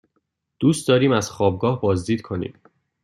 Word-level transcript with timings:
دوست 0.59 0.87
داریم 0.87 1.11
از 1.11 1.29
خوابگاه 1.29 1.81
بازدید 1.81 2.21
کنیم. 2.21 2.53